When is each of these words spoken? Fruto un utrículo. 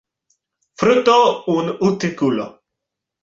Fruto 0.81 1.17
un 1.55 1.69
utrículo. 1.89 2.45